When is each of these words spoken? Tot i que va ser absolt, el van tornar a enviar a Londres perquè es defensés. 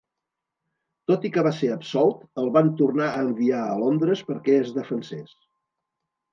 Tot 1.11 1.27
i 1.29 1.31
que 1.35 1.43
va 1.47 1.51
ser 1.57 1.69
absolt, 1.73 2.25
el 2.45 2.49
van 2.57 2.73
tornar 2.81 3.11
a 3.11 3.21
enviar 3.27 3.63
a 3.69 3.79
Londres 3.85 4.27
perquè 4.33 4.59
es 4.65 4.77
defensés. 4.83 5.41